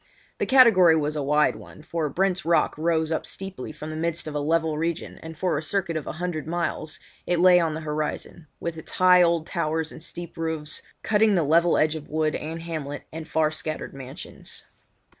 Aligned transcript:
The 0.39 0.47
category 0.47 0.95
was 0.95 1.15
a 1.15 1.21
wide 1.21 1.55
one, 1.55 1.83
for 1.83 2.09
Brent's 2.09 2.43
Rock 2.43 2.75
rose 2.75 3.11
up 3.11 3.23
steeply 3.27 3.71
from 3.71 3.91
the 3.91 3.95
midst 3.95 4.25
of 4.25 4.33
a 4.33 4.39
level 4.39 4.75
region 4.75 5.19
and 5.21 5.37
for 5.37 5.59
a 5.59 5.61
circuit 5.61 5.95
of 5.95 6.07
a 6.07 6.13
hundred 6.13 6.47
miles 6.47 6.99
it 7.27 7.39
lay 7.39 7.59
on 7.59 7.75
the 7.75 7.81
horizon, 7.81 8.47
with 8.59 8.79
its 8.79 8.93
high 8.93 9.21
old 9.21 9.45
towers 9.45 9.91
and 9.91 10.01
steep 10.01 10.37
roofs 10.37 10.81
cutting 11.03 11.35
the 11.35 11.43
level 11.43 11.77
edge 11.77 11.93
of 11.95 12.09
wood 12.09 12.33
and 12.33 12.63
hamlet, 12.63 13.03
and 13.13 13.27
far 13.27 13.51
scattered 13.51 13.93
mansions. 13.93 14.65